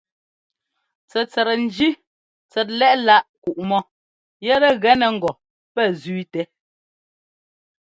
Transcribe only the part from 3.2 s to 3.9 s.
kuꞌmɔ